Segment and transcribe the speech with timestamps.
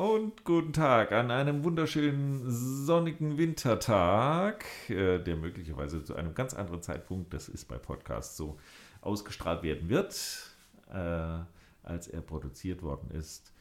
[0.00, 6.80] Und guten Tag an einem wunderschönen sonnigen Wintertag, äh, der möglicherweise zu einem ganz anderen
[6.80, 8.58] Zeitpunkt, das ist bei Podcasts so,
[9.02, 10.56] ausgestrahlt werden wird,
[10.90, 11.40] äh,
[11.82, 13.52] als er produziert worden ist.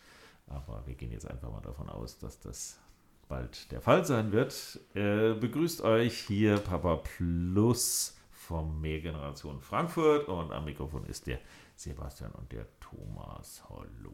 [0.48, 2.80] Aber wir gehen jetzt einfach mal davon aus, dass das
[3.28, 4.80] bald der Fall sein wird.
[4.94, 11.40] Äh, begrüßt euch hier Papa Plus vom Mehrgeneration Frankfurt und am Mikrofon ist der
[11.76, 13.62] Sebastian und der Thomas.
[13.70, 14.14] Hallo.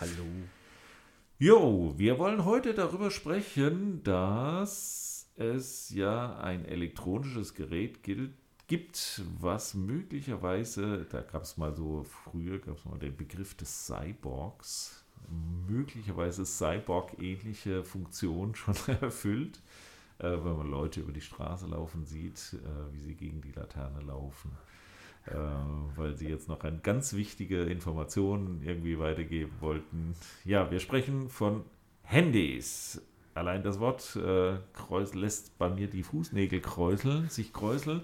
[0.00, 0.26] Hallo.
[1.42, 8.34] Jo, wir wollen heute darüber sprechen, dass es ja ein elektronisches Gerät gilt,
[8.66, 13.86] gibt, was möglicherweise, da gab es mal so, früher gab es mal den Begriff des
[13.86, 15.02] Cyborgs,
[15.66, 19.62] möglicherweise Cyborg-ähnliche Funktion schon erfüllt,
[20.18, 24.02] äh, wenn man Leute über die Straße laufen sieht, äh, wie sie gegen die Laterne
[24.02, 24.52] laufen
[25.30, 30.14] äh, weil sie jetzt noch eine ganz wichtige Information irgendwie weitergeben wollten.
[30.44, 31.64] Ja, wir sprechen von
[32.02, 33.00] Handys.
[33.34, 34.58] Allein das Wort äh,
[35.14, 38.02] lässt bei mir die Fußnägel kräuseln, sich kräuseln.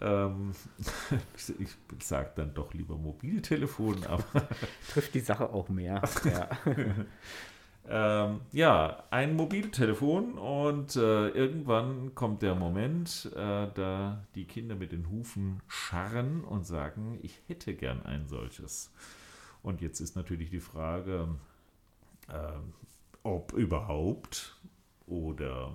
[0.00, 0.52] Ähm,
[1.36, 4.24] ich sage dann doch lieber Mobiltelefon, aber.
[4.92, 6.02] Trifft die Sache auch mehr.
[6.24, 6.48] Ja.
[7.92, 14.92] Ähm, ja, ein Mobiltelefon und äh, irgendwann kommt der Moment, äh, da die Kinder mit
[14.92, 18.92] den Hufen scharren und sagen, ich hätte gern ein solches.
[19.64, 21.34] Und jetzt ist natürlich die Frage,
[22.28, 22.60] äh,
[23.24, 24.56] ob überhaupt
[25.08, 25.72] oder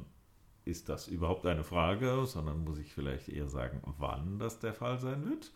[0.63, 4.99] ist das überhaupt eine Frage, sondern muss ich vielleicht eher sagen, wann das der Fall
[4.99, 5.51] sein wird.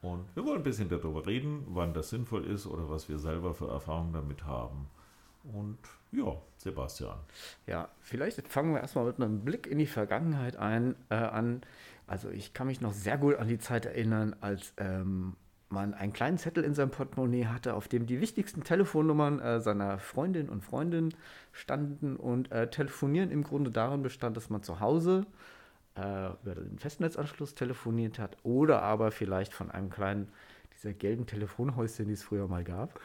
[0.00, 3.52] Und wir wollen ein bisschen darüber reden, wann das sinnvoll ist oder was wir selber
[3.52, 4.86] für Erfahrungen damit haben.
[5.52, 5.78] Und
[6.12, 7.18] ja, Sebastian.
[7.66, 11.62] Ja, vielleicht fangen wir erstmal mit einem Blick in die Vergangenheit ein, äh, an.
[12.06, 15.36] Also ich kann mich noch sehr gut an die Zeit erinnern, als ähm,
[15.68, 19.98] man einen kleinen Zettel in seinem Portemonnaie hatte, auf dem die wichtigsten Telefonnummern äh, seiner
[19.98, 21.14] Freundin und Freundin
[21.52, 22.16] standen.
[22.16, 25.26] Und äh, telefonieren im Grunde darin bestand, dass man zu Hause
[25.96, 30.28] äh, über den Festnetzanschluss telefoniert hat oder aber vielleicht von einem kleinen,
[30.74, 32.98] dieser gelben Telefonhäuschen, die es früher mal gab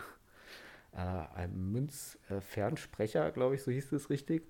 [0.96, 4.44] äh, einem Münzfernsprecher, glaube ich, so hieß es richtig.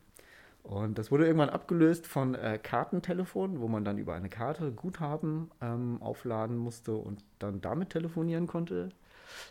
[0.63, 5.51] Und das wurde irgendwann abgelöst von äh, Kartentelefonen, wo man dann über eine Karte Guthaben
[5.61, 8.89] ähm, aufladen musste und dann damit telefonieren konnte.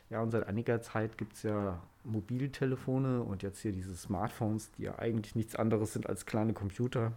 [0.08, 4.84] Ja, und seit einiger Zeit gibt es ja Mobiltelefone und jetzt hier diese Smartphones, die
[4.84, 7.12] ja eigentlich nichts anderes sind als kleine Computer.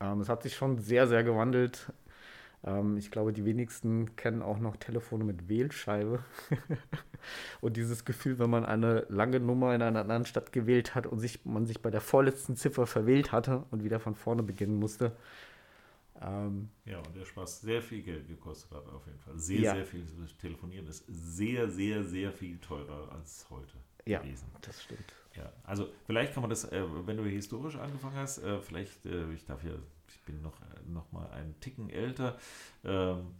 [0.00, 1.92] Ähm, es hat sich schon sehr, sehr gewandelt.
[2.64, 6.24] Ähm, ich glaube, die wenigsten kennen auch noch Telefone mit Wählscheibe.
[7.60, 11.18] und dieses Gefühl, wenn man eine lange Nummer in einer anderen Stadt gewählt hat und
[11.18, 15.16] sich, man sich bei der vorletzten Ziffer verwählt hatte und wieder von vorne beginnen musste.
[16.22, 19.38] Ähm, ja, und der Spaß sehr viel Geld gekostet hat, auf jeden Fall.
[19.38, 19.74] Sehr, ja.
[19.74, 20.04] sehr viel
[20.38, 24.46] telefonieren ist sehr, sehr, sehr viel teurer als heute ja, gewesen.
[24.60, 25.14] das stimmt.
[25.34, 29.32] Ja, also vielleicht kann man das, äh, wenn du historisch angefangen hast, äh, vielleicht, äh,
[29.32, 29.72] ich darf ja
[30.30, 32.38] ich bin noch, noch mal einen Ticken älter.
[32.84, 33.34] Ähm,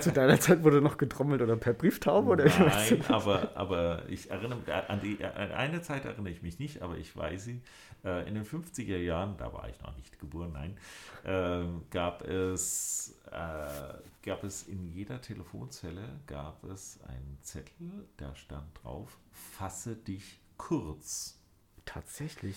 [0.00, 2.30] Zu deiner Zeit wurde noch getrommelt oder per Brieftaube?
[2.30, 6.80] Oder Nein, aber, aber ich erinnere an, die, an eine Zeit erinnere ich mich nicht,
[6.80, 7.60] aber ich weiß sie.
[8.02, 10.78] Äh, in den 50er Jahren, da war ich noch nicht geboren, nein,
[11.24, 18.68] äh, gab, es, äh, gab es in jeder Telefonzelle gab es einen Zettel, da stand
[18.82, 21.38] drauf, fasse dich kurz.
[21.84, 22.56] Tatsächlich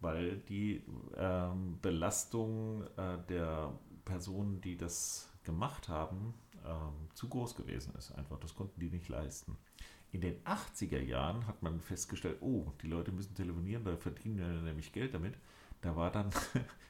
[0.00, 0.82] weil die
[1.16, 3.72] ähm, Belastung äh, der
[4.04, 8.12] Personen, die das gemacht haben, ähm, zu groß gewesen ist.
[8.12, 9.56] Einfach, das konnten die nicht leisten.
[10.10, 14.46] In den 80er Jahren hat man festgestellt, oh, die Leute müssen telefonieren, da verdienen wir
[14.46, 15.34] nämlich Geld damit.
[15.80, 16.30] Da war dann,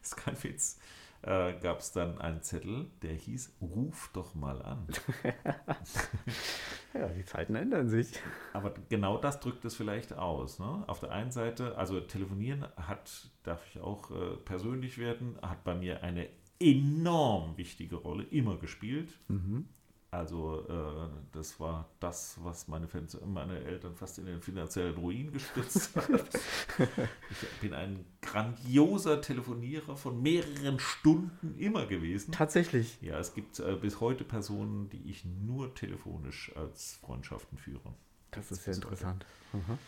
[0.02, 0.78] ist kein Witz,
[1.22, 4.86] äh, gab es dann einen Zettel, der hieß, ruf doch mal an.
[6.94, 8.08] ja, die Zeiten ändern sich.
[8.52, 10.58] Aber genau das drückt es vielleicht aus.
[10.58, 10.84] Ne?
[10.86, 15.74] Auf der einen Seite, also telefonieren hat, darf ich auch äh, persönlich werden, hat bei
[15.74, 16.28] mir eine
[16.60, 19.18] enorm wichtige Rolle immer gespielt.
[19.28, 19.68] Mhm.
[20.10, 22.88] Also äh, das war das, was meine,
[23.26, 26.08] meine Eltern fast in den finanziellen Ruin gestützt hat.
[27.30, 32.32] ich bin ein grandioser Telefonierer von mehreren Stunden immer gewesen.
[32.32, 32.96] Tatsächlich.
[33.02, 37.92] Ja, es gibt äh, bis heute Personen, die ich nur telefonisch als Freundschaften führe.
[38.30, 39.26] Das ist sehr interessant.
[39.52, 39.78] Mhm.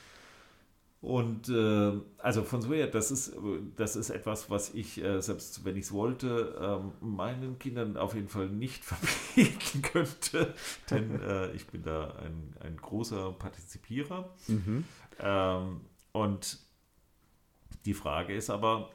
[1.00, 3.34] Und äh, also von so her, das ist,
[3.76, 8.14] das ist etwas, was ich, äh, selbst wenn ich es wollte, äh, meinen Kindern auf
[8.14, 10.54] jeden Fall nicht verbieten könnte.
[10.90, 14.28] Denn äh, ich bin da ein, ein großer Partizipierer.
[14.48, 14.84] Mhm.
[15.20, 15.80] Ähm,
[16.12, 16.58] und
[17.86, 18.90] die Frage ist aber,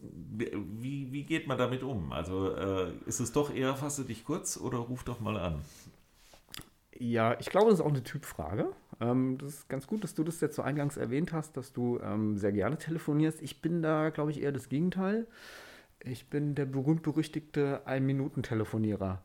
[0.00, 2.12] wie, wie geht man damit um?
[2.12, 5.64] Also äh, ist es doch eher, fasse dich kurz oder ruf doch mal an?
[7.00, 8.72] Ja, ich glaube, das ist auch eine Typfrage.
[9.00, 12.00] Ähm, das ist ganz gut, dass du das jetzt so eingangs erwähnt hast, dass du
[12.00, 13.40] ähm, sehr gerne telefonierst.
[13.40, 15.26] Ich bin da, glaube ich, eher das Gegenteil.
[16.00, 19.22] Ich bin der berühmt-berüchtigte Ein-Minuten-Telefonierer.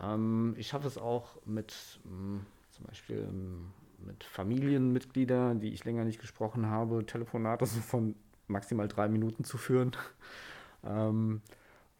[0.00, 6.04] Ähm, ich schaffe es auch mit hm, zum Beispiel ähm, mit Familienmitgliedern, die ich länger
[6.04, 8.16] nicht gesprochen habe, Telefonate so von
[8.48, 9.92] maximal drei Minuten zu führen.
[10.84, 11.42] ähm,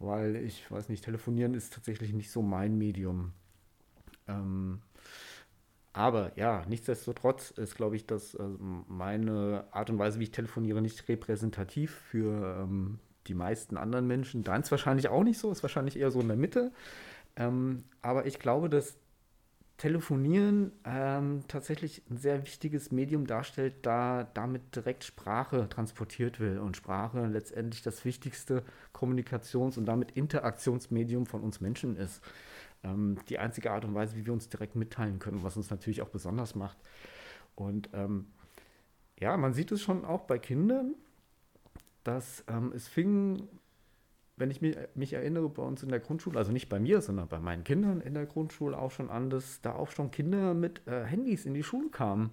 [0.01, 3.33] weil ich weiß nicht, telefonieren ist tatsächlich nicht so mein Medium.
[4.27, 4.83] Ähm,
[5.95, 8.43] aber ja, nichtsdestotrotz ist, glaube ich, dass äh,
[8.89, 14.45] meine Art und Weise, wie ich telefoniere, nicht repräsentativ für ähm, die meisten anderen Menschen.
[14.45, 16.73] Deins wahrscheinlich auch nicht so, ist wahrscheinlich eher so in der Mitte.
[17.37, 18.97] Ähm, aber ich glaube, dass
[19.77, 26.77] Telefonieren ähm, tatsächlich ein sehr wichtiges Medium darstellt, da damit direkt Sprache transportiert wird und
[26.77, 28.63] Sprache letztendlich das wichtigste
[28.95, 32.23] Kommunikations- und damit Interaktionsmedium von uns Menschen ist.
[32.85, 36.03] Ähm, die einzige Art und Weise, wie wir uns direkt mitteilen können, was uns natürlich
[36.03, 36.79] auch besonders macht.
[37.55, 38.27] Und ähm,
[39.19, 40.95] ja, man sieht es schon auch bei Kindern,
[42.05, 43.49] dass ähm, es fing
[44.37, 47.29] wenn ich mich, mich, erinnere, bei uns in der Grundschule, also nicht bei mir, sondern
[47.29, 50.87] bei meinen Kindern in der Grundschule auch schon an, dass da auch schon Kinder mit
[50.87, 52.31] äh, Handys in die Schule kamen.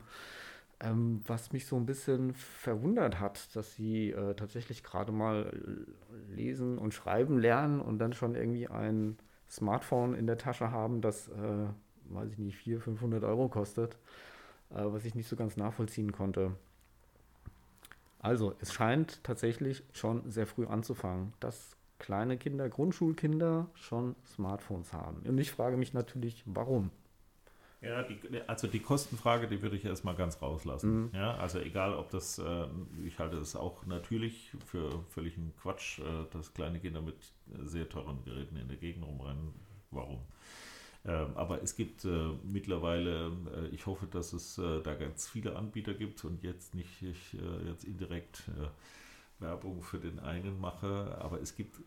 [0.80, 5.54] Ähm, was mich so ein bisschen verwundert hat, dass sie äh, tatsächlich gerade mal
[6.27, 9.18] lesen und schreiben lernen und dann schon irgendwie ein
[9.51, 11.68] Smartphone in der Tasche haben, das, äh,
[12.06, 13.95] weiß ich nicht, 400, 500 Euro kostet,
[14.69, 16.56] äh, was ich nicht so ganz nachvollziehen konnte.
[18.19, 21.33] Also, es scheint tatsächlich schon sehr früh anzufangen.
[21.39, 25.21] Das kleine Kinder, Grundschulkinder schon Smartphones haben.
[25.27, 26.92] Und ich frage mich natürlich, warum?
[27.81, 31.06] Ja, die, also die Kostenfrage, die würde ich erstmal ganz rauslassen.
[31.06, 31.10] Mhm.
[31.13, 32.68] Ja, also egal, ob das, äh,
[33.06, 37.18] ich halte es auch natürlich für völligen Quatsch, äh, dass kleine Kinder mit
[37.63, 39.54] sehr teuren Geräten in der Gegend rumrennen.
[39.89, 40.19] Warum?
[41.06, 45.56] Ähm, aber es gibt äh, mittlerweile, äh, ich hoffe, dass es äh, da ganz viele
[45.56, 48.44] Anbieter gibt und jetzt nicht ich, äh, jetzt indirekt
[49.39, 51.80] Werbung für den einen mache, aber es gibt,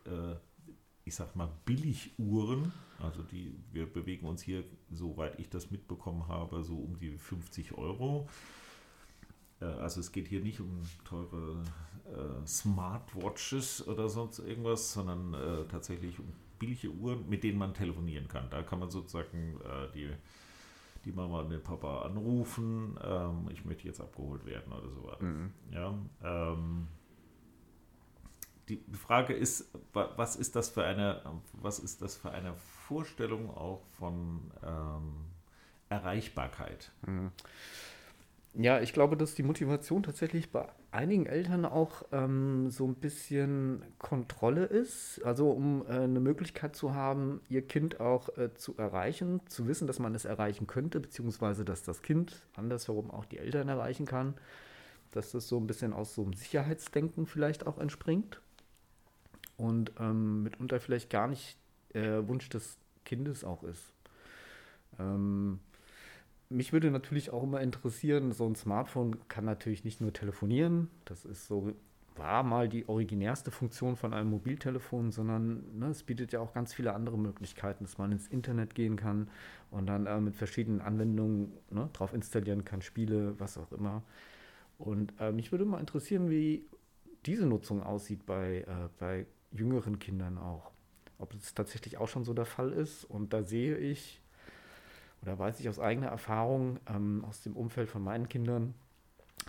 [1.05, 6.63] ich sag mal, Billiguhren, also die, wir bewegen uns hier, soweit ich das mitbekommen habe,
[6.63, 8.29] so um die 50 Euro.
[9.61, 11.63] Äh, also es geht hier nicht um teure
[12.07, 16.27] äh, Smartwatches oder sonst irgendwas, sondern äh, tatsächlich um
[16.59, 18.49] billige Uhren, mit denen man telefonieren kann.
[18.51, 20.11] Da kann man sozusagen äh, die
[21.05, 25.25] die Mama und den Papa anrufen, ähm, ich möchte jetzt abgeholt werden oder so weiter.
[25.25, 25.53] Mhm.
[25.71, 26.87] Ja, ähm,
[28.69, 31.23] die Frage ist, was ist das für eine,
[31.53, 32.55] was ist das für eine
[32.89, 35.13] Vorstellung auch von ähm,
[35.89, 36.93] Erreichbarkeit?
[37.07, 37.31] Mhm.
[38.57, 43.83] Ja, ich glaube, dass die Motivation tatsächlich bei einigen Eltern auch ähm, so ein bisschen
[43.99, 45.21] Kontrolle ist.
[45.25, 49.89] Also um äh, eine Möglichkeit zu haben, ihr Kind auch äh, zu erreichen, zu wissen,
[49.89, 54.35] dass man es erreichen könnte, beziehungsweise dass das Kind andersherum auch die Eltern erreichen kann.
[55.11, 58.41] Dass das so ein bisschen aus so einem Sicherheitsdenken vielleicht auch entspringt
[59.57, 61.57] und ähm, mitunter vielleicht gar nicht
[61.93, 63.93] äh, Wunsch des Kindes auch ist.
[64.99, 65.61] Ähm,
[66.49, 71.25] mich würde natürlich auch immer interessieren, so ein Smartphone kann natürlich nicht nur telefonieren, das
[71.25, 71.73] ist so,
[72.17, 76.73] war mal die originärste Funktion von einem Mobiltelefon, sondern ne, es bietet ja auch ganz
[76.73, 79.29] viele andere Möglichkeiten, dass man ins Internet gehen kann
[79.71, 84.03] und dann äh, mit verschiedenen Anwendungen ne, drauf installieren kann, Spiele, was auch immer.
[84.79, 86.65] Und äh, mich würde mal interessieren, wie
[87.27, 90.71] diese Nutzung aussieht bei, äh, bei jüngeren Kindern auch.
[91.19, 93.05] Ob es tatsächlich auch schon so der Fall ist.
[93.05, 94.21] Und da sehe ich
[95.23, 98.75] oder weiß ich aus eigener Erfahrung ähm, aus dem Umfeld von meinen Kindern,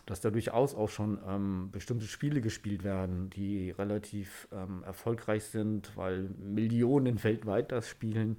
[0.05, 5.91] dass da durchaus auch schon ähm, bestimmte Spiele gespielt werden, die relativ ähm, erfolgreich sind,
[5.97, 8.37] weil Millionen weltweit das spielen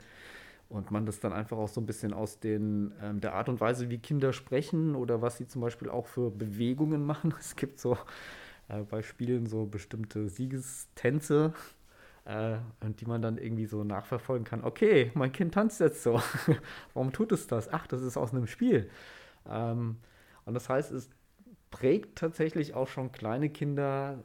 [0.68, 3.60] und man das dann einfach auch so ein bisschen aus den, ähm, der Art und
[3.60, 7.34] Weise, wie Kinder sprechen oder was sie zum Beispiel auch für Bewegungen machen.
[7.38, 7.98] Es gibt so
[8.68, 11.54] äh, bei Spielen so bestimmte Siegestänze,
[12.24, 14.64] äh, und die man dann irgendwie so nachverfolgen kann.
[14.64, 16.20] Okay, mein Kind tanzt jetzt so.
[16.94, 17.72] Warum tut es das?
[17.72, 18.90] Ach, das ist aus einem Spiel.
[19.48, 19.96] Ähm,
[20.44, 21.10] und das heißt, es
[21.70, 24.24] prägt tatsächlich auch schon kleine Kinder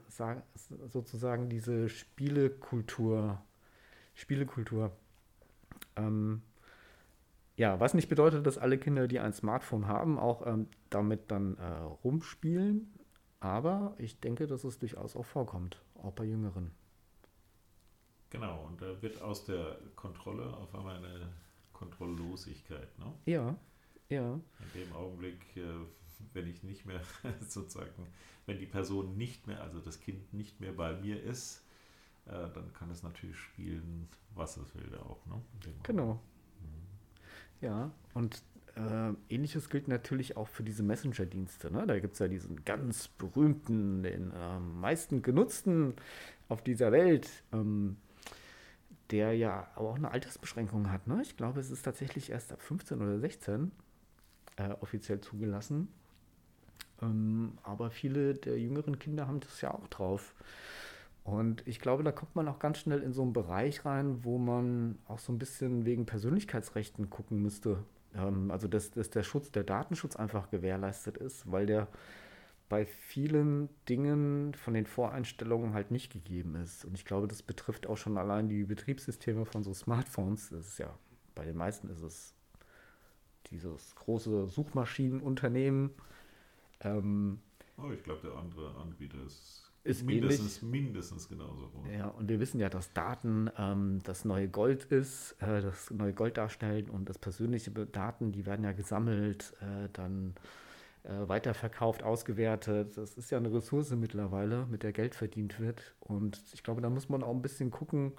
[0.87, 3.41] sozusagen diese Spielekultur.
[4.13, 4.91] Spielekultur.
[5.95, 6.41] Ähm,
[7.55, 11.57] ja, was nicht bedeutet, dass alle Kinder, die ein Smartphone haben, auch ähm, damit dann
[11.57, 11.65] äh,
[12.03, 12.93] rumspielen.
[13.41, 16.71] Aber ich denke, dass es durchaus auch vorkommt, auch bei Jüngeren.
[18.29, 21.27] Genau, und da wird aus der Kontrolle auf einmal eine
[21.73, 22.97] Kontrolllosigkeit.
[22.99, 23.13] Ne?
[23.25, 23.57] Ja,
[24.09, 24.33] ja.
[24.33, 25.63] In dem Augenblick, äh,
[26.33, 27.01] wenn ich nicht mehr
[27.47, 28.07] sozusagen,
[28.45, 31.65] wenn die Person nicht mehr, also das Kind nicht mehr bei mir ist,
[32.27, 35.25] äh, dann kann es natürlich spielen, was es will auch.
[35.25, 35.41] Ne?
[35.81, 36.13] Genau.
[36.59, 37.65] Mhm.
[37.65, 38.43] Ja, und
[38.75, 41.71] äh, ähnliches gilt natürlich auch für diese Messenger-Dienste.
[41.71, 41.85] Ne?
[41.87, 45.95] Da gibt es ja diesen ganz berühmten, den äh, meisten genutzten
[46.47, 47.97] auf dieser Welt, ähm,
[49.11, 51.07] der ja aber auch eine Altersbeschränkung hat.
[51.07, 51.21] Ne?
[51.21, 53.71] Ich glaube, es ist tatsächlich erst ab 15 oder 16
[54.55, 55.89] äh, offiziell zugelassen.
[57.01, 60.33] Ähm, aber viele der jüngeren Kinder haben das ja auch drauf.
[61.23, 64.37] Und ich glaube, da kommt man auch ganz schnell in so einen Bereich rein, wo
[64.37, 67.83] man auch so ein bisschen wegen Persönlichkeitsrechten gucken müsste.
[68.15, 71.87] Ähm, also, dass, dass der Schutz, der Datenschutz einfach gewährleistet ist, weil der
[72.69, 76.85] bei vielen Dingen von den Voreinstellungen halt nicht gegeben ist.
[76.85, 80.49] Und ich glaube, das betrifft auch schon allein die Betriebssysteme von so Smartphones.
[80.49, 80.97] Das ist ja,
[81.35, 82.33] bei den meisten ist es
[83.47, 85.91] dieses große Suchmaschinenunternehmen.
[86.79, 87.41] Ähm,
[87.77, 90.83] oh, ich glaube, der andere Anbieter ist ist mindestens, ähnlich.
[90.83, 91.71] mindestens genauso.
[91.91, 96.13] Ja, und wir wissen ja, dass Daten ähm, das neue Gold ist, äh, das neue
[96.13, 100.35] Gold darstellen und das persönliche Daten, die werden ja gesammelt, äh, dann
[101.03, 102.95] äh, weiterverkauft, ausgewertet.
[102.95, 105.95] Das ist ja eine Ressource mittlerweile, mit der Geld verdient wird.
[105.99, 108.11] Und ich glaube, da muss man auch ein bisschen gucken,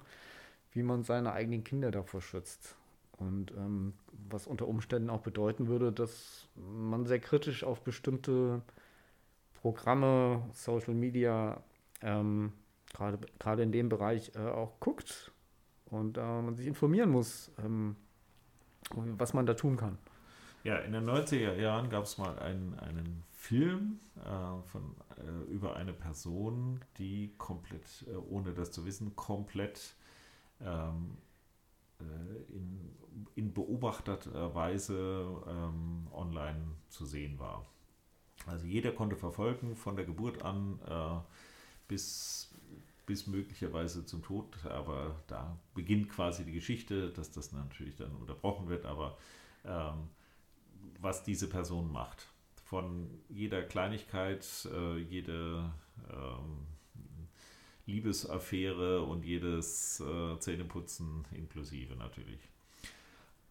[0.73, 2.75] wie man seine eigenen Kinder davor schützt.
[3.17, 3.93] Und ähm,
[4.29, 8.61] was unter Umständen auch bedeuten würde, dass man sehr kritisch auf bestimmte
[9.63, 11.63] Programme, Social Media,
[12.01, 12.51] ähm,
[12.93, 15.31] gerade in dem Bereich äh, auch guckt
[15.85, 17.95] und äh, man sich informieren muss, ähm,
[18.91, 19.97] was man da tun kann.
[20.65, 25.77] Ja, in den 90er Jahren gab es mal einen, einen Film äh, von, äh, über
[25.77, 29.95] eine Person, die komplett, äh, ohne das zu wissen, komplett
[30.59, 31.17] ähm,
[32.01, 32.97] äh, in,
[33.35, 37.65] in beobachteter Weise ähm, online zu sehen war.
[38.45, 41.19] Also jeder konnte verfolgen, von der Geburt an äh,
[41.87, 42.51] bis,
[43.05, 44.45] bis möglicherweise zum Tod.
[44.65, 48.85] Aber da beginnt quasi die Geschichte, dass das natürlich dann unterbrochen wird.
[48.85, 49.17] Aber
[49.65, 50.09] ähm,
[50.99, 52.27] was diese Person macht,
[52.65, 55.71] von jeder Kleinigkeit, äh, jede
[56.09, 56.65] ähm,
[57.85, 62.39] Liebesaffäre und jedes äh, Zähneputzen inklusive natürlich.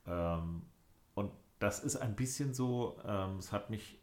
[0.06, 0.62] Ähm,
[1.14, 3.98] und das ist ein bisschen so, ähm, es hat mich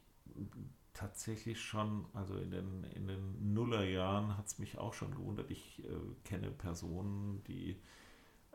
[1.00, 5.50] tatsächlich schon, also in den, in den Nullerjahren hat es mich auch schon gewundert.
[5.50, 5.91] Ich äh,
[6.25, 7.77] kenne Personen, die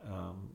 [0.03, 0.51] ähm,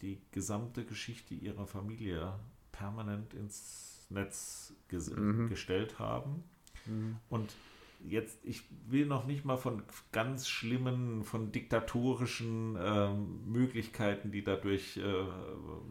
[0.00, 2.32] die gesamte Geschichte ihrer Familie
[2.72, 5.50] permanent ins Netz ges mhm.
[5.50, 6.42] gestellt haben.
[6.86, 7.16] Mhm.
[7.28, 7.54] Und
[8.02, 14.96] jetzt, ich will noch nicht mal von ganz schlimmen, von diktatorischen ähm, Möglichkeiten, die dadurch
[14.96, 15.24] äh,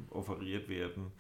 [0.09, 1.11] offeriert werden,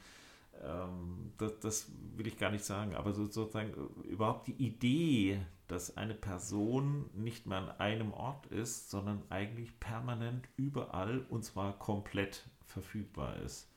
[0.63, 5.97] ähm, das, das, will ich gar nicht sagen, aber sozusagen äh, überhaupt die Idee, dass
[5.97, 12.45] eine Person nicht mehr an einem Ort ist, sondern eigentlich permanent überall und zwar komplett
[12.65, 13.67] verfügbar ist.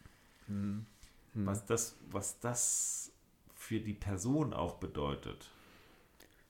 [0.46, 0.86] Hm.
[1.34, 1.46] Hm.
[1.46, 3.12] Was, das, was das
[3.54, 5.50] für die Person auch bedeutet.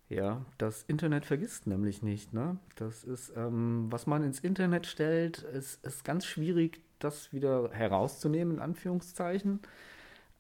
[0.09, 2.35] Ja, das Internet vergisst nämlich nicht.
[2.35, 2.59] Ne?
[2.77, 8.57] Das ist, ähm, was man ins Internet stellt, ist, ist ganz schwierig, das wieder herauszunehmen,
[8.57, 9.61] in Anführungszeichen.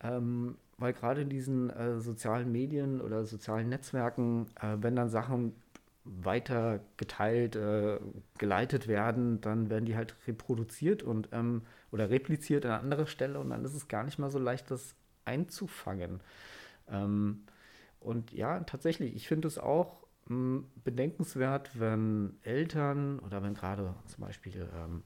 [0.02, 5.54] Ähm, weil gerade in diesen äh, sozialen Medien oder sozialen Netzwerken, äh, wenn dann Sachen
[6.04, 7.99] weiter geteilt, äh,
[8.38, 13.50] geleitet werden, dann werden die halt reproduziert und ähm, oder repliziert an anderer Stelle und
[13.50, 16.21] dann ist es gar nicht mal so leicht, das einzufangen.
[16.90, 17.44] Ähm,
[18.00, 20.01] und ja, tatsächlich, ich finde es auch
[20.84, 25.02] bedenkenswert, wenn Eltern oder wenn gerade zum Beispiel ähm,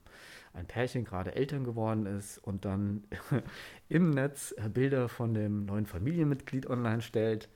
[0.52, 3.04] ein Pärchen gerade Eltern geworden ist und dann
[3.88, 7.48] im Netz äh, Bilder von dem neuen Familienmitglied online stellt,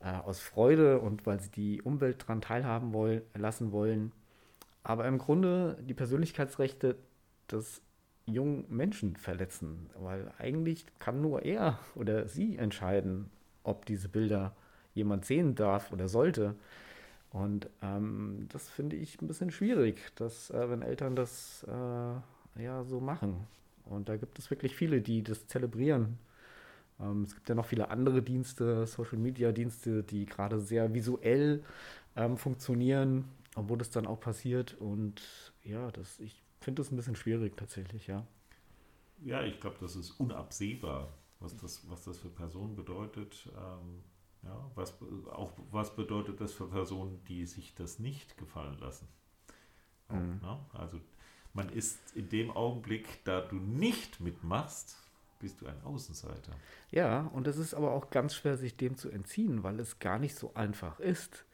[0.00, 4.12] äh, aus Freude und weil sie die Umwelt daran teilhaben wollen, lassen wollen.
[4.82, 6.96] Aber im Grunde die Persönlichkeitsrechte
[7.50, 7.82] des
[8.26, 13.30] jungen Menschen verletzen, weil eigentlich kann nur er oder sie entscheiden,
[13.62, 14.54] ob diese Bilder
[14.94, 16.56] jemand sehen darf oder sollte.
[17.36, 22.82] Und ähm, das finde ich ein bisschen schwierig, dass äh, wenn Eltern das äh, ja
[22.84, 23.46] so machen.
[23.84, 26.18] Und da gibt es wirklich viele, die das zelebrieren.
[26.98, 31.62] Ähm, es gibt ja noch viele andere Dienste, Social Media Dienste, die gerade sehr visuell
[32.16, 34.74] ähm, funktionieren, obwohl das dann auch passiert.
[34.80, 35.20] Und
[35.62, 38.26] ja, das, ich finde das ein bisschen schwierig tatsächlich, ja.
[39.24, 43.46] Ja, ich glaube, das ist unabsehbar, was das, was das für Personen bedeutet.
[43.56, 44.02] Ähm,
[44.46, 44.94] ja, was,
[45.30, 49.08] auch was bedeutet das für Personen, die sich das nicht gefallen lassen.
[50.08, 50.40] Mhm.
[50.42, 50.58] ne?
[50.72, 51.00] Also
[51.52, 54.96] man ist in dem Augenblick, da du nicht mitmachst,
[55.38, 56.52] bist du ein Außenseiter.
[56.90, 60.18] Ja, und es ist aber auch ganz schwer, sich dem zu entziehen, weil es gar
[60.18, 61.44] nicht so einfach ist.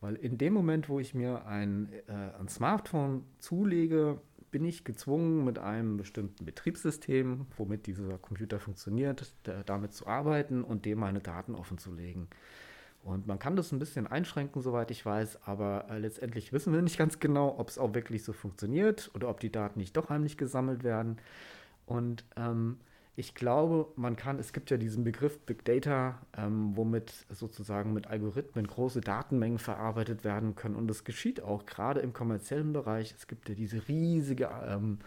[0.00, 5.44] Weil in dem Moment, wo ich mir ein, äh, ein Smartphone zulege, bin ich gezwungen,
[5.44, 9.32] mit einem bestimmten Betriebssystem, womit dieser Computer funktioniert,
[9.66, 12.28] damit zu arbeiten und dem meine Daten offenzulegen.
[13.02, 16.82] Und man kann das ein bisschen einschränken, soweit ich weiß, aber äh, letztendlich wissen wir
[16.82, 20.10] nicht ganz genau, ob es auch wirklich so funktioniert oder ob die Daten nicht doch
[20.10, 21.18] heimlich gesammelt werden.
[21.86, 22.78] Und ähm,
[23.18, 28.06] ich glaube, man kann, es gibt ja diesen Begriff Big Data, ähm, womit sozusagen mit
[28.06, 30.76] Algorithmen große Datenmengen verarbeitet werden können.
[30.76, 33.12] Und das geschieht auch gerade im kommerziellen Bereich.
[33.18, 35.00] Es gibt ja diese riesige ähm,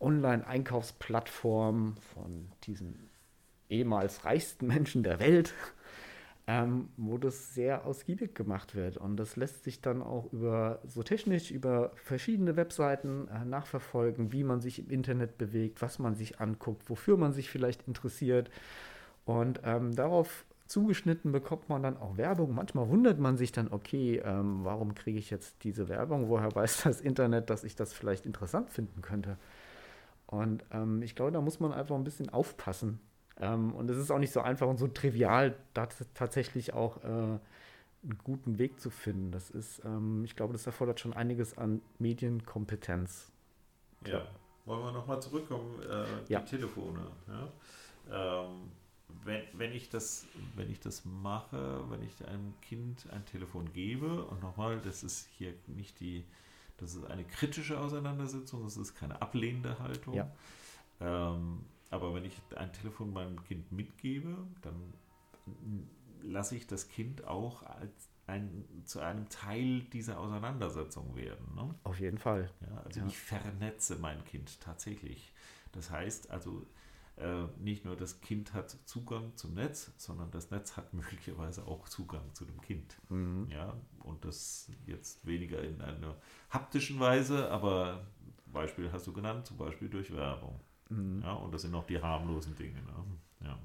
[0.00, 3.08] Online-Einkaufsplattform von diesen
[3.70, 5.54] ehemals reichsten Menschen der Welt,
[6.46, 8.96] ähm, wo das sehr ausgiebig gemacht wird.
[8.96, 14.44] Und das lässt sich dann auch über so technisch über verschiedene Webseiten äh, nachverfolgen, wie
[14.44, 18.50] man sich im Internet bewegt, was man sich anguckt, wofür man sich vielleicht interessiert.
[19.24, 22.54] Und ähm, darauf zugeschnitten bekommt man dann auch Werbung.
[22.54, 26.28] Manchmal wundert man sich dann, okay, ähm, warum kriege ich jetzt diese Werbung?
[26.28, 29.36] Woher weiß das Internet, dass ich das vielleicht interessant finden könnte?
[30.26, 33.00] Und ähm, ich glaube, da muss man einfach ein bisschen aufpassen,
[33.40, 37.08] ähm, und es ist auch nicht so einfach und so trivial, da tatsächlich auch äh,
[37.08, 39.30] einen guten Weg zu finden.
[39.32, 43.32] Das ist, ähm, ich glaube, das erfordert schon einiges an Medienkompetenz.
[44.06, 44.26] Ja,
[44.64, 46.40] wollen wir nochmal zurückkommen, äh, die ja.
[46.40, 47.06] Telefone.
[47.28, 48.44] Ja?
[48.44, 48.70] Ähm,
[49.24, 54.24] wenn, wenn, ich das, wenn ich das mache, wenn ich einem Kind ein Telefon gebe,
[54.24, 56.24] und nochmal, das ist hier nicht die,
[56.76, 60.14] das ist eine kritische Auseinandersetzung, das ist keine ablehnende Haltung.
[60.14, 60.30] Ja.
[61.00, 64.94] Ähm, aber wenn ich ein Telefon meinem Kind mitgebe, dann
[66.22, 71.54] lasse ich das Kind auch als ein, zu einem Teil dieser Auseinandersetzung werden.
[71.54, 71.74] Ne?
[71.82, 72.50] Auf jeden Fall.
[72.60, 73.06] Ja, also ja.
[73.06, 75.32] ich vernetze mein Kind tatsächlich.
[75.72, 76.66] Das heißt also,
[77.16, 81.88] äh, nicht nur das Kind hat Zugang zum Netz, sondern das Netz hat möglicherweise auch
[81.88, 82.96] Zugang zu dem Kind.
[83.08, 83.48] Mhm.
[83.50, 86.16] Ja, und das jetzt weniger in einer
[86.50, 88.06] haptischen Weise, aber
[88.46, 90.60] Beispiel hast du genannt, zum Beispiel durch Werbung.
[90.90, 91.22] Mhm.
[91.22, 92.74] Ja, und das sind auch die harmlosen Dinge.
[92.74, 93.46] Ne?
[93.46, 93.58] Ja.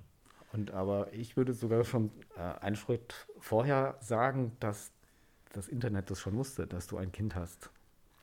[0.53, 4.91] Und aber ich würde sogar schon äh, einen Schritt vorher sagen, dass
[5.51, 7.70] das Internet das schon wusste, dass du ein Kind hast.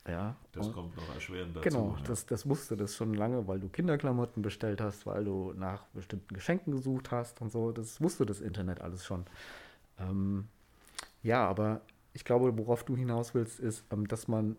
[0.06, 0.36] Ja.
[0.52, 1.68] Das und kommt noch erschwerend dazu.
[1.68, 2.02] Genau, ja.
[2.04, 6.34] das, das wusste das schon lange, weil du Kinderklamotten bestellt hast, weil du nach bestimmten
[6.34, 7.72] Geschenken gesucht hast und so.
[7.72, 9.24] Das wusste das Internet alles schon.
[9.98, 10.48] Ähm,
[11.22, 11.82] ja, aber
[12.14, 14.56] ich glaube, worauf du hinaus willst, ist, ähm, dass man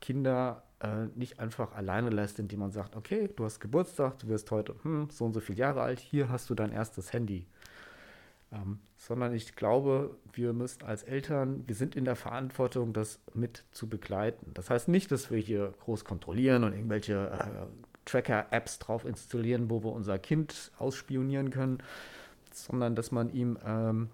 [0.00, 4.50] Kinder äh, nicht einfach alleine lässt, indem man sagt, okay, du hast Geburtstag, du wirst
[4.50, 7.46] heute hm, so und so viele Jahre alt, hier hast du dein erstes Handy.
[8.52, 13.64] Ähm, sondern ich glaube, wir müssen als Eltern, wir sind in der Verantwortung, das mit
[13.72, 14.52] zu begleiten.
[14.54, 17.66] Das heißt nicht, dass wir hier groß kontrollieren und irgendwelche äh,
[18.04, 21.78] Tracker-Apps drauf installieren, wo wir unser Kind ausspionieren können,
[22.52, 24.10] sondern dass man ihm ähm,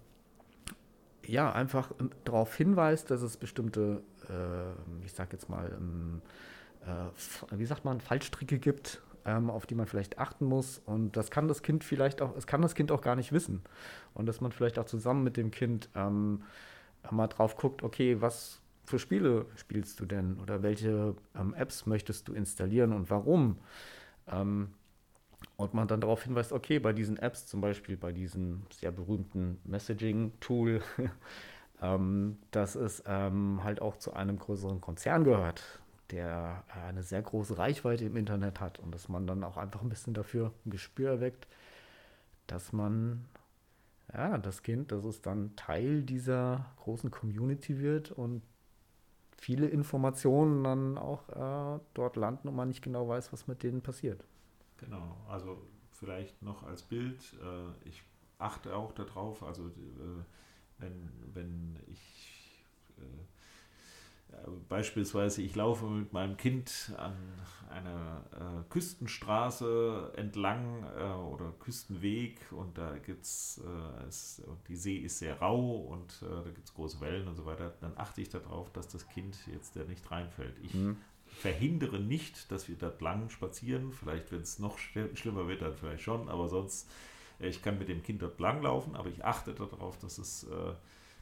[1.25, 1.91] ja einfach
[2.23, 6.21] darauf hinweist, dass es bestimmte, äh, ich sag jetzt mal, ähm,
[6.81, 10.79] äh, wie sagt man, Fallstricke gibt, ähm, auf die man vielleicht achten muss.
[10.85, 13.61] Und das kann das Kind vielleicht auch, es kann das Kind auch gar nicht wissen.
[14.13, 16.43] Und dass man vielleicht auch zusammen mit dem Kind ähm,
[17.09, 20.39] mal drauf guckt, okay, was für Spiele spielst du denn?
[20.39, 23.57] Oder welche ähm, Apps möchtest du installieren und warum?
[24.27, 24.73] Ähm,
[25.55, 29.59] und man dann darauf hinweist, okay, bei diesen Apps, zum Beispiel bei diesem sehr berühmten
[29.63, 30.81] Messaging-Tool,
[31.81, 35.63] ähm, dass es ähm, halt auch zu einem größeren Konzern gehört
[36.11, 39.81] der äh, eine sehr große Reichweite im Internet hat und dass man dann auch einfach
[39.81, 41.47] ein bisschen dafür ein Gespür erweckt,
[42.47, 43.25] dass man,
[44.13, 48.41] ja, das Kind, dass es dann Teil dieser großen Community wird und
[49.37, 53.81] viele Informationen dann auch äh, dort landen und man nicht genau weiß, was mit denen
[53.81, 54.25] passiert.
[54.77, 58.03] Genau, also vielleicht noch als Bild, äh, ich
[58.37, 60.23] achte auch darauf, also äh,
[60.79, 62.63] wenn, wenn ich
[62.97, 63.01] äh,
[64.69, 67.15] Beispielsweise, ich laufe mit meinem Kind an
[67.69, 75.39] einer äh, Küstenstraße entlang äh, oder Küstenweg und da gibt's äh, die See ist sehr
[75.39, 78.71] rau und äh, da gibt es große Wellen und so weiter, dann achte ich darauf,
[78.71, 80.55] dass das Kind jetzt da nicht reinfällt.
[80.61, 80.97] Ich mhm.
[81.25, 83.91] verhindere nicht, dass wir dort lang spazieren.
[83.91, 86.87] Vielleicht, wenn es noch schlimmer wird, dann vielleicht schon, aber sonst,
[87.39, 90.43] äh, ich kann mit dem Kind dort lang laufen, aber ich achte darauf, dass es
[90.43, 90.73] äh,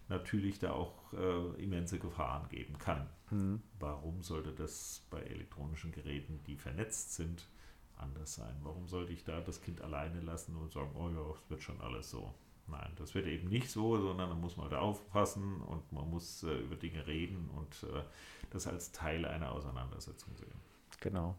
[0.09, 3.09] natürlich da auch äh, immense Gefahren geben kann.
[3.29, 3.61] Mhm.
[3.79, 7.47] Warum sollte das bei elektronischen Geräten, die vernetzt sind,
[7.97, 8.55] anders sein?
[8.61, 11.81] Warum sollte ich da das Kind alleine lassen und sagen, oh ja, es wird schon
[11.81, 12.33] alles so?
[12.69, 16.43] Nein, das wird eben nicht so, sondern da muss man da aufpassen und man muss
[16.43, 18.01] äh, über Dinge reden und äh,
[18.49, 20.59] das als Teil einer Auseinandersetzung sehen.
[20.99, 21.37] Genau.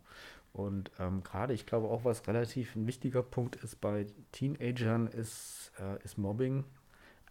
[0.55, 5.73] Und ähm, gerade, ich glaube auch, was relativ ein wichtiger Punkt ist bei Teenagern, ist,
[5.79, 6.65] äh, ist Mobbing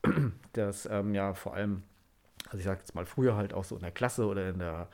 [0.54, 1.84] dass ähm, ja vor allem,
[2.46, 4.90] also ich sage jetzt mal früher halt auch so in der Klasse oder in der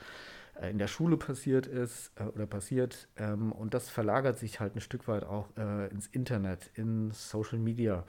[0.61, 3.07] äh, in der Schule passiert ist äh, oder passiert.
[3.17, 7.59] Ähm, und das verlagert sich halt ein Stück weit auch äh, ins Internet, in Social
[7.59, 8.03] Media.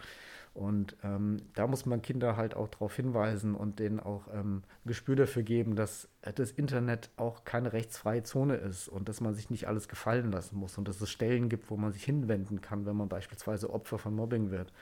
[0.53, 5.17] Und ähm, da muss man Kinder halt auch darauf hinweisen und denen auch ähm, Gespür
[5.17, 9.67] dafür geben, dass das Internet auch keine rechtsfreie Zone ist und dass man sich nicht
[9.67, 12.95] alles gefallen lassen muss und dass es Stellen gibt, wo man sich hinwenden kann, wenn
[12.95, 14.73] man beispielsweise Opfer von Mobbing wird.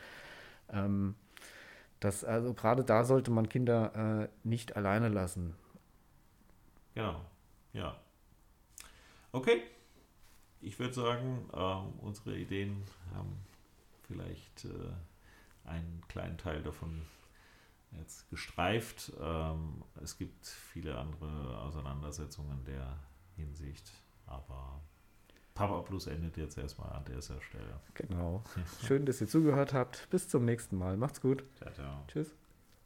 [0.71, 1.15] Ähm,
[2.05, 5.55] das, also gerade da sollte man Kinder äh, nicht alleine lassen.
[6.95, 7.21] Genau,
[7.73, 7.97] ja.
[9.33, 9.63] Okay,
[10.61, 12.83] ich würde sagen, äh, unsere Ideen
[13.15, 13.41] haben
[14.07, 17.07] vielleicht äh, einen kleinen Teil davon
[17.99, 19.13] jetzt gestreift.
[19.21, 22.99] Ähm, es gibt viele andere Auseinandersetzungen in der
[23.37, 23.91] Hinsicht,
[24.27, 24.81] aber
[25.55, 27.81] Papa Plus endet jetzt erstmal an dieser Stelle.
[27.95, 28.43] Genau.
[28.87, 30.09] Schön, dass ihr zugehört habt.
[30.11, 30.97] Bis zum nächsten Mal.
[30.97, 31.45] Macht's gut.
[31.57, 32.05] Ciao, ciao.
[32.09, 32.35] Tschüss.